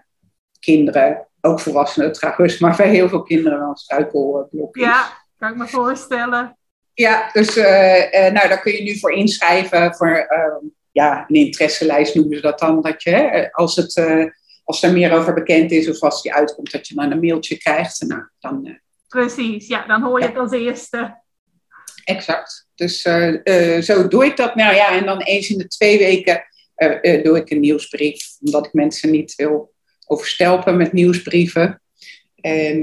[0.58, 4.82] kinderen, ook volwassenen trouwens, maar bij heel veel kinderen wel een struikelblok is.
[4.82, 6.56] Ja, kan ik me voorstellen.
[6.94, 7.64] Ja, dus uh,
[8.10, 9.94] nou, daar kun je nu voor inschrijven.
[9.94, 12.82] Voor ehm, ja, een interesselijst noemen ze dat dan.
[12.82, 14.02] Dat je, als, het,
[14.64, 17.56] als er meer over bekend is of als die uitkomt, dat je dan een mailtje
[17.56, 18.04] krijgt.
[18.06, 18.80] Nou, dan,
[19.12, 21.21] Precies, ja, dan hoor je het als eerste.
[22.04, 22.68] Exact.
[22.74, 24.54] Dus uh, zo doe ik dat.
[24.54, 26.44] Nou ja, en dan eens in de twee weken
[26.76, 28.26] uh, doe ik een nieuwsbrief.
[28.40, 29.74] Omdat ik mensen niet wil
[30.06, 31.82] overstelpen met nieuwsbrieven.
[32.40, 32.82] En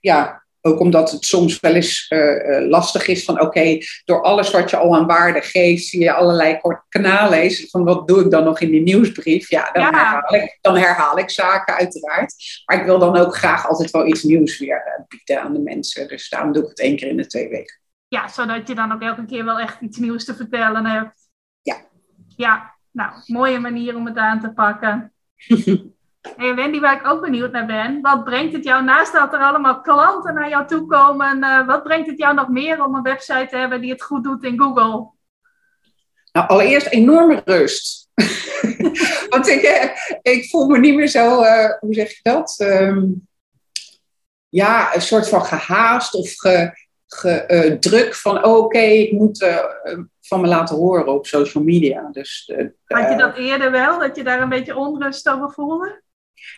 [0.00, 4.70] ja, ook omdat het soms wel eens uh, lastig is van oké, door alles wat
[4.70, 8.44] je al aan waarde geeft, zie je allerlei kanalen is van wat doe ik dan
[8.44, 9.50] nog in die nieuwsbrief?
[9.50, 12.34] Ja, dan, Herhaal, ik, dan herhaal ik zaken uiteraard.
[12.64, 15.60] Maar ik wil dan ook graag altijd wel iets nieuws weer uh, bieden aan de
[15.60, 16.08] mensen.
[16.08, 17.80] Dus daarom doe ik het één keer in de twee weken.
[18.08, 21.28] Ja, zodat je dan ook elke keer wel echt iets nieuws te vertellen hebt.
[21.62, 21.76] Ja.
[22.36, 25.12] Ja, nou, mooie manier om het aan te pakken.
[26.22, 29.40] Hey Wendy, waar ik ook benieuwd naar ben, wat brengt het jou naast dat er
[29.40, 33.02] allemaal klanten naar jou toe komen, uh, wat brengt het jou nog meer om een
[33.02, 35.10] website te hebben die het goed doet in Google?
[36.32, 38.08] Nou, allereerst enorme rust.
[39.28, 39.90] Want ik, eh,
[40.22, 42.56] ik voel me niet meer zo, uh, hoe zeg je dat?
[42.62, 43.28] Um,
[44.48, 46.72] ja, een soort van gehaast of ge,
[47.06, 49.46] ge, uh, druk van oké, okay, ik moet
[50.20, 52.08] van me laten horen op social media.
[52.10, 52.52] Dus,
[52.84, 56.01] Had je dat eerder wel, dat je daar een beetje onrust over voelde?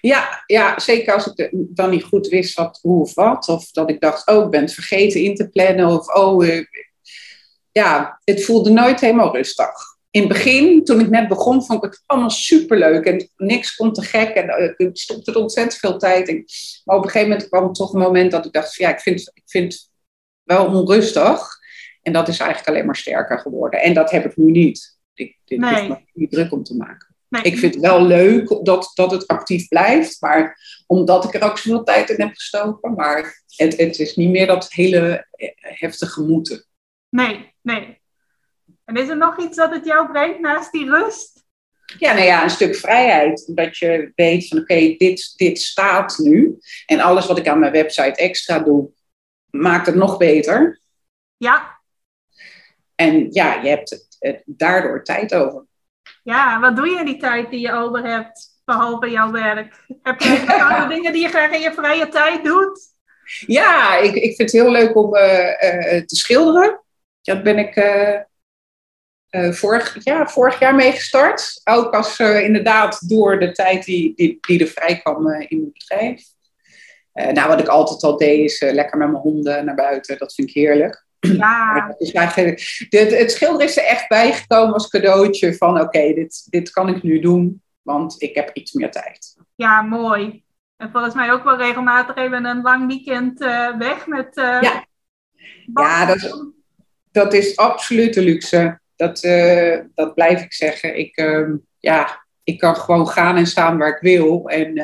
[0.01, 3.49] Ja, ja, zeker als ik dan niet goed wist wat, hoe of wat.
[3.49, 5.87] Of dat ik dacht, oh, ik ben het vergeten in te plannen.
[5.87, 6.65] Of oh, uh,
[7.73, 9.73] ja, het voelde nooit helemaal rustig.
[10.11, 13.05] In het begin, toen ik net begon, vond ik het allemaal superleuk.
[13.05, 14.29] En niks kon te gek.
[14.29, 16.45] En uh, ik stopte er ontzettend veel tijd in.
[16.85, 19.31] Maar op een gegeven moment kwam toch een moment dat ik dacht, ja, ik vind,
[19.35, 19.91] ik vind het
[20.43, 21.63] wel onrustig.
[22.03, 23.83] En dat is eigenlijk alleen maar sterker geworden.
[23.83, 24.99] En dat heb ik nu niet.
[25.15, 25.89] Ik, dit nee.
[25.89, 27.14] me niet druk om te maken.
[27.35, 27.53] Nee.
[27.53, 31.59] Ik vind het wel leuk dat, dat het actief blijft, maar omdat ik er ook
[31.59, 32.95] zoveel tijd in heb gestoken.
[32.95, 35.27] Maar het, het is niet meer dat hele
[35.59, 36.67] heftige moeten.
[37.09, 38.01] Nee, nee.
[38.85, 41.45] En is er nog iets dat het jou brengt naast die rust?
[41.99, 43.57] Ja, nou ja, een stuk vrijheid.
[43.57, 46.59] Dat je weet van oké, dit, dit staat nu.
[46.87, 48.91] En alles wat ik aan mijn website extra doe,
[49.51, 50.81] maakt het nog beter.
[51.37, 51.81] Ja.
[52.95, 55.67] En ja, je hebt het, het, daardoor tijd over.
[56.25, 59.85] Ja, wat doe je in die tijd die je over hebt, behalve jouw werk?
[60.03, 62.81] Heb je andere dingen die je graag in je vrije tijd doet?
[63.47, 66.81] Ja, ik, ik vind het heel leuk om uh, uh, te schilderen.
[67.23, 67.77] Dat ben ik
[69.31, 71.61] uh, vorig, ja, vorig jaar mee gestart.
[71.65, 76.23] Ook als inderdaad door de tijd die, die, die er vrij kwam in mijn bedrijf.
[77.13, 80.19] nou, wat ik altijd al deed is lekker met mijn honden naar buiten.
[80.19, 81.07] Dat vind ik heerlijk.
[81.37, 81.97] Ja.
[82.13, 86.89] Eigenlijk, dit, het schilder is er echt bijgekomen als cadeautje van oké, dit, dit kan
[86.89, 89.37] ik nu doen, want ik heb iets meer tijd.
[89.55, 90.45] Ja, mooi.
[90.77, 94.37] En volgens mij ook wel regelmatig even een lang weekend uh, weg met...
[94.37, 94.87] Uh, ja,
[95.75, 96.35] ja dat, is,
[97.13, 98.81] dat is absolute luxe.
[98.97, 100.99] Dat, uh, dat blijf ik zeggen.
[100.99, 104.49] Ik, ehm, ja, ik kan gewoon gaan en staan waar ik wil.
[104.49, 104.79] En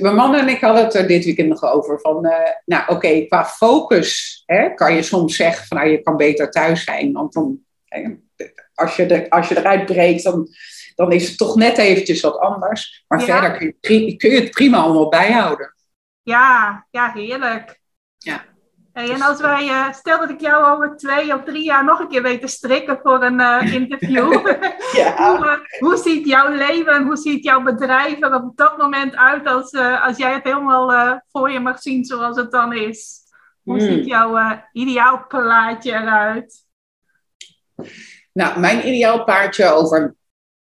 [0.00, 2.00] mijn man en ik hadden het er dit weekend nog over.
[2.00, 2.32] Van, uh,
[2.64, 6.50] nou oké, okay, qua focus hè, kan je soms zeggen van nou, je kan beter
[6.50, 7.12] thuis zijn.
[7.12, 7.58] Want dan,
[8.74, 10.48] als, je als je eruit breekt, dan
[10.98, 13.04] dan is het toch net eventjes wat anders.
[13.08, 13.24] Maar Ja.
[13.24, 15.74] verder kun je, kun je het prima allemaal bijhouden.
[16.22, 17.80] Ja, ja, heerlijk.
[18.18, 18.44] Ja.
[18.98, 22.00] Hey, en als wij, eh, stel dat ik jou over twee of drie jaar nog
[22.00, 24.46] een keer weet te strikken voor een eh, interview.
[24.92, 25.16] Ja.
[25.36, 29.46] hoe, eh, hoe ziet jouw leven, hoe ziet jouw bedrijf er op dat moment uit
[29.46, 33.16] als, eh, als jij het helemaal eh, voor je mag zien zoals het dan is?
[33.62, 33.86] Hoe Hmm.
[33.86, 36.64] ziet jouw eh, ideaal plaatje eruit?
[38.32, 40.14] Nou, mijn ideaal paardje over,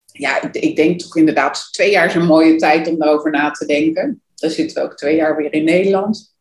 [0.05, 3.51] ja, ik, ik denk toch inderdaad, twee jaar is een mooie tijd om daarover na
[3.51, 4.21] te denken.
[4.35, 6.37] Dan zitten we ook twee jaar weer in Nederland.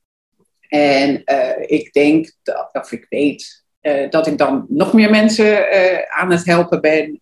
[0.68, 5.70] En eh, ik denk, dat, of ik weet, eh, dat ik dan nog meer mensen
[5.70, 7.18] eh, aan het helpen ben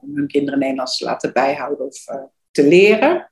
[0.00, 2.04] om hun kinderen Nederlands te laten bijhouden of
[2.50, 3.30] te leren.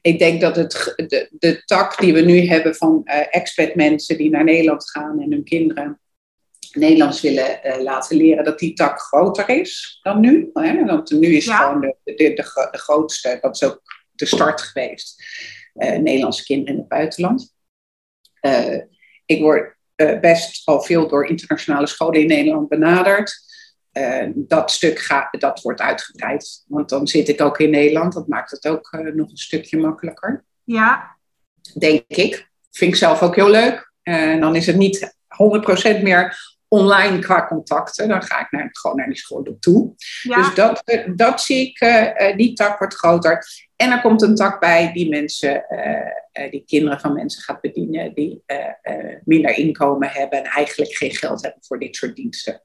[0.00, 4.30] Ik denk dat het, de, de tak die we nu hebben van expat mensen die
[4.30, 6.00] naar Nederland gaan en hun kinderen
[6.72, 10.50] Nederlands willen laten leren, dat die tak groter is dan nu.
[10.52, 10.84] Hè?
[10.84, 11.66] Want nu is het Ja.
[11.66, 15.24] gewoon de, de, de, de grootste, dat is ook de start geweest,
[15.72, 17.56] Nederlandse kinderen in het buitenland.
[18.40, 18.80] Eh,
[19.26, 23.46] ik word eh, best al veel door internationale scholen in Nederland benaderd.
[23.92, 28.12] Eh, dat stuk ga, dat wordt uitgebreid, want dan zit ik ook in Nederland.
[28.12, 31.16] Dat maakt het ook nog een stukje makkelijker Ja,
[31.78, 32.48] denk ik.
[32.70, 33.92] Vind ik zelf ook heel leuk.
[34.02, 36.36] En dan is het niet 100% meer
[36.68, 38.08] online qua contacten.
[38.08, 39.94] Dan ga ik naar, gewoon naar die school toe.
[40.22, 43.46] ja, Dus dat, eh, dat zie ik, eh, eh, die tak wordt groter.
[43.76, 45.64] En er komt een tak bij die mensen,
[46.50, 48.42] die kinderen van mensen gaat bedienen, die
[49.24, 52.62] minder inkomen hebben en eigenlijk geen geld hebben voor dit soort diensten.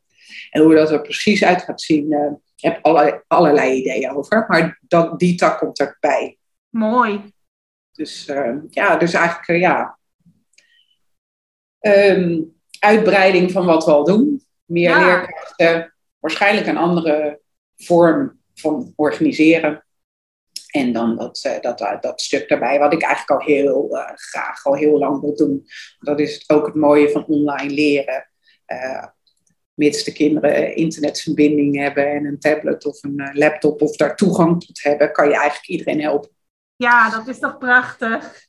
[0.50, 2.12] En hoe dat er precies uit gaat zien,
[2.56, 4.46] ik heb allerlei, allerlei ideeën over.
[4.48, 6.38] Maar dat, die tak komt erbij.
[6.70, 7.34] mooi.
[7.92, 8.26] Dus
[8.70, 9.98] ja, dus eigenlijk ja.
[11.80, 12.42] Ehm,
[12.84, 14.46] uitbreiding van wat we al doen.
[14.66, 15.06] Meer Ja.
[15.06, 15.94] leerkrachten.
[16.20, 17.42] Waarschijnlijk een andere
[17.78, 19.86] vorm van organiseren.
[20.72, 24.66] En dan dat, eh, dat, dat stuk daarbij, wat ik eigenlijk al heel eh, graag,
[24.66, 25.66] al heel lang wil doen.
[26.00, 28.28] Dat is ook het mooie van online leren.
[28.66, 29.06] Eh,
[29.74, 34.66] mits de kinderen internetverbinding hebben en een tablet of een eh, laptop of daar toegang
[34.66, 36.30] tot hebben, kan je eigenlijk iedereen helpen.
[36.76, 38.48] Ja, dat is toch prachtig?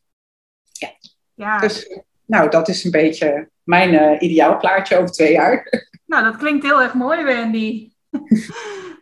[0.73, 0.90] Ja.
[1.35, 5.67] Ja, Dus nou, dat is een beetje mijn eh ideaalplaatje over twee jaar.
[6.07, 7.93] nou dat klinkt heel erg mooi, Wendy.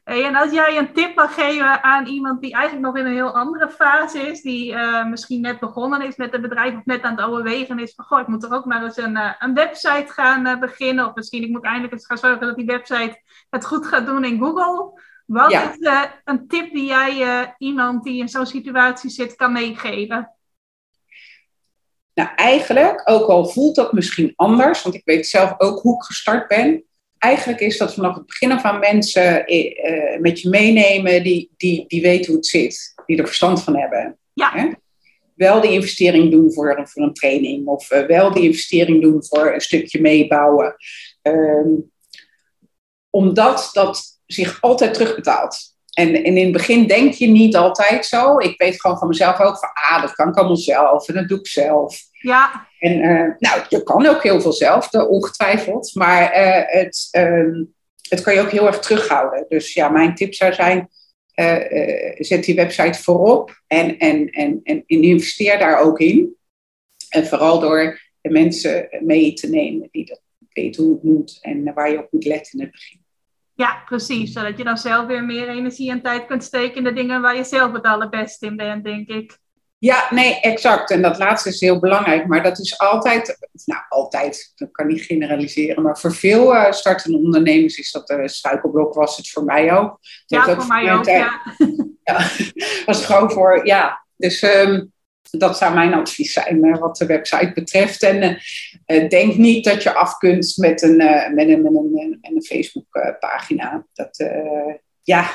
[0.04, 3.12] Hey, en als jij een tip mag geven aan iemand die eigenlijk nog in een
[3.12, 7.02] heel andere fase is, die eh, misschien net begonnen is met het bedrijf of net
[7.02, 9.54] aan het overwegen is van, goh, ik moet toch ook maar eens een, eh, een
[9.54, 13.64] website gaan beginnen, of misschien ik moet eindelijk eens gaan zorgen dat die website het
[13.66, 15.00] goed gaat doen in Google.
[15.26, 15.70] Wat Ja.
[15.70, 15.90] is
[16.24, 20.30] een tip die jij iemand die in zo'n situatie zit kan meegeven?
[22.14, 26.02] Nou, eigenlijk, ook al voelt dat misschien anders, want ik weet zelf ook hoe ik
[26.02, 26.84] gestart ben.
[27.18, 31.50] Eigenlijk is dat vanaf het begin af aan mensen eh, eh, met je meenemen die,
[31.56, 34.18] die, die weten hoe het zit, die er verstand van hebben.
[34.32, 34.50] Ja.
[34.54, 34.68] Hè?
[35.34, 39.24] Wel die investering doen voor, een- voor een training, of eh, wel die investering doen
[39.24, 40.76] voor een stukje meebouwen.
[41.22, 41.68] Ehm,
[43.10, 45.71] omdat dat zich altijd terugbetaalt.
[45.92, 48.38] En, en in het begin denk je niet altijd zo.
[48.38, 51.28] Ik weet gewoon van mezelf ook van, ah, dat kan ik allemaal zelf en dat
[51.28, 52.00] doe ik zelf.
[52.12, 55.94] Ja, En eh, nou, je kan ook heel veel zelf, de- ongetwijfeld.
[55.94, 57.62] Maar eh, het, ehm,
[58.08, 59.46] het kan je ook heel erg terughouden.
[59.48, 60.88] Dus ja, mijn tip zou zijn,
[61.34, 66.36] eh, eh, zet die website voorop en, en, en, en investeer daar ook in.
[67.08, 70.20] En vooral door de mensen mee te nemen die dat
[70.52, 73.01] weten hoe het moet en waar je op moet letten in het begin.
[73.54, 74.32] Ja, precies.
[74.32, 77.36] Zodat je dan zelf weer meer energie en tijd kunt steken in de dingen waar
[77.36, 79.38] je zelf het allerbeste in bent, denk ik.
[79.78, 80.90] Ja, nee, exact.
[80.90, 82.26] En dat laatste is heel belangrijk.
[82.26, 85.82] Maar dat is altijd, nou altijd, dat kan niet generaliseren.
[85.82, 89.98] Maar voor veel eh, startende ondernemers is dat een struikelblok, was het voor mij ook.
[90.26, 91.04] Ja, voor mij ook.
[91.04, 91.30] tijd-
[92.04, 92.18] Ja.
[92.86, 94.04] was gewoon voor, ja.
[94.16, 94.84] Dus ehm,
[95.38, 98.02] dat zou mijn advies zijn eh, wat de website betreft.
[98.02, 98.36] En eh,
[98.84, 100.96] eh, denk niet dat je af kunt met een,
[101.34, 103.86] met een, met een, met een Facebook-pagina.
[103.92, 104.30] Dat,
[105.02, 105.30] ja,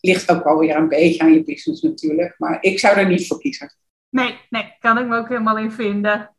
[0.00, 2.34] ligt ook wel weer een beetje aan je business natuurlijk.
[2.38, 3.72] Maar ik zou er niet voor kiezen.
[4.08, 6.30] Nee, nee, kan ik me ook helemaal in vinden.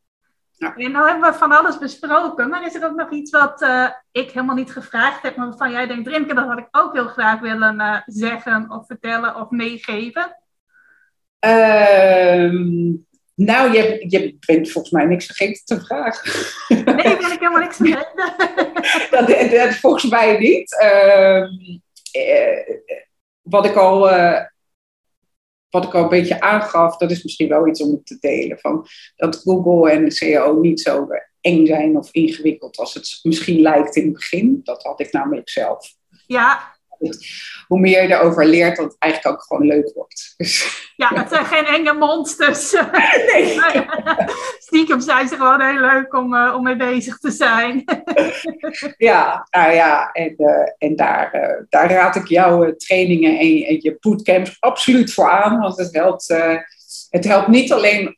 [0.51, 0.75] Ja.
[0.75, 3.65] En nou hebben we van alles besproken, maar is er ook nog iets wat
[4.11, 7.07] ik helemaal niet gevraagd heb, maar waarvan jij denkt, Rimke, dat had ik ook heel
[7.07, 10.37] graag willen zeggen of vertellen of meegeven?
[11.39, 12.91] Ehm,
[13.35, 16.31] nou, je, je bent volgens mij niks vergeten te vragen.
[16.67, 18.13] Nee, ben ik helemaal niks vergeten.
[19.27, 20.79] dat, dat volgens mij niet.
[20.79, 21.47] Ehm,
[22.11, 22.75] eh,
[23.41, 24.45] wat, ik al, eh,
[25.69, 28.59] wat ik al een beetje aangaf, dat is misschien wel iets om te delen.
[28.59, 31.07] Van dat Google en de CEO niet zo
[31.41, 34.59] eng zijn of ingewikkeld als het misschien lijkt in het begin.
[34.63, 35.93] Dat had ik namelijk zelf.
[36.27, 36.77] Ja,
[37.69, 40.33] hoe meer je erover leert, dat het eigenlijk ook gewoon leuk wordt.
[40.37, 40.87] Dus.
[40.95, 42.71] Ja, het zijn geen enge monsters.
[43.33, 43.59] Nee.
[44.59, 47.83] Stiekem zijn ze gewoon heel leuk om, uh, om mee bezig te zijn.
[48.97, 50.47] ja, nou ja, en, uh,
[50.77, 55.59] en daar, uh, daar raad ik jouw trainingen en, en, je bootcamps absoluut voor aan.
[55.59, 56.27] Want het helpt,
[57.09, 58.17] het helpt niet alleen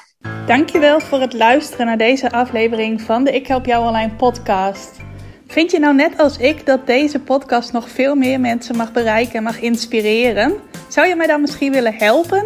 [0.45, 4.99] Dankjewel voor het luisteren naar deze aflevering van de Ik Help Jou Online podcast.
[5.47, 9.33] Vind je nou net als ik dat deze podcast nog veel meer mensen mag bereiken
[9.33, 10.53] en mag inspireren?
[10.87, 12.45] Zou je mij dan misschien willen helpen?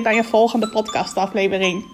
[0.03, 1.85] bij je volgende podcastaflevering.